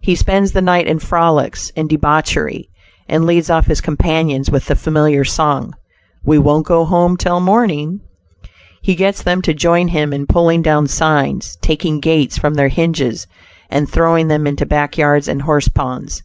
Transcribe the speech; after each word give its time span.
He 0.00 0.14
spends 0.14 0.52
the 0.52 0.62
night 0.62 0.86
in 0.86 1.00
frolics 1.00 1.72
and 1.74 1.88
debauchery, 1.88 2.68
and 3.08 3.26
leads 3.26 3.50
off 3.50 3.66
his 3.66 3.80
companions 3.80 4.48
with 4.48 4.66
the 4.66 4.76
familiar 4.76 5.24
song, 5.24 5.74
"we 6.24 6.38
won't 6.38 6.66
go 6.66 6.84
home 6.84 7.16
till 7.16 7.40
morning." 7.40 7.98
He 8.80 8.94
gets 8.94 9.24
them 9.24 9.42
to 9.42 9.52
join 9.54 9.88
him 9.88 10.12
in 10.12 10.28
pulling 10.28 10.62
down 10.62 10.86
signs, 10.86 11.56
taking 11.62 11.98
gates 11.98 12.38
from 12.38 12.54
their 12.54 12.68
hinges 12.68 13.26
and 13.68 13.88
throwing 13.90 14.28
them 14.28 14.46
into 14.46 14.64
back 14.66 14.96
yards 14.96 15.26
and 15.26 15.42
horse 15.42 15.66
ponds. 15.66 16.22